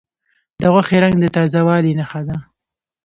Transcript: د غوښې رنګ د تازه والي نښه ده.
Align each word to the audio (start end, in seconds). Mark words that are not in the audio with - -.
د 0.61 0.61
غوښې 0.73 0.97
رنګ 1.03 1.15
د 1.21 1.25
تازه 1.35 1.59
والي 1.67 1.93
نښه 1.99 2.21
ده. 2.27 2.37